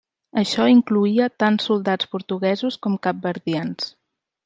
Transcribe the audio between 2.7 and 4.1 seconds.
com capverdians.